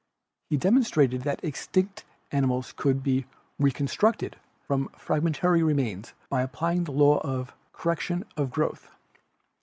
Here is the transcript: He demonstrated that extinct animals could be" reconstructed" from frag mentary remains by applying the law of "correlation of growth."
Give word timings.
He 0.49 0.57
demonstrated 0.57 1.21
that 1.21 1.43
extinct 1.43 2.05
animals 2.31 2.73
could 2.75 3.03
be" 3.03 3.27
reconstructed" 3.59 4.35
from 4.65 4.87
frag 4.97 5.21
mentary 5.21 5.61
remains 5.63 6.15
by 6.27 6.41
applying 6.41 6.85
the 6.85 6.91
law 6.91 7.19
of 7.19 7.53
"correlation 7.71 8.25
of 8.35 8.49
growth." 8.49 8.89